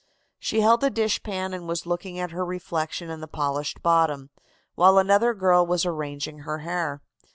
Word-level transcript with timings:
She 0.39 0.61
held 0.61 0.83
a 0.83 0.89
dishpan 0.89 1.53
and 1.53 1.67
was 1.67 1.85
looking 1.85 2.17
at 2.19 2.31
her 2.31 2.43
reflection 2.43 3.11
in 3.11 3.21
the 3.21 3.27
polished 3.27 3.83
bottom, 3.83 4.31
while 4.73 4.97
another 4.97 5.35
girl 5.35 5.63
was 5.63 5.85
arranging 5.85 6.39
her 6.39 6.57
hair. 6.65 7.03